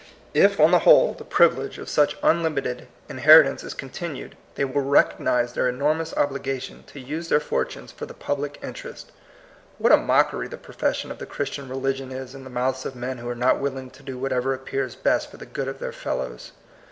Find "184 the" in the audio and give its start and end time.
1.77-1.87